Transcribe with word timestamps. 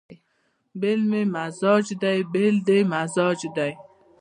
بېل 0.79 1.01
مې 1.09 1.21
مزاج 1.33 1.85
دی 2.01 2.17
بېل 2.33 2.55
دې 2.67 2.77
مزاج 2.91 3.39
دی 3.55 3.71